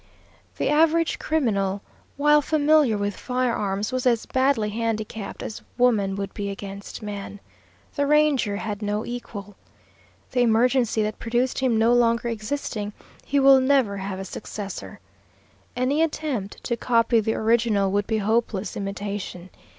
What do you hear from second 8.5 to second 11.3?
had no equal. The emergency that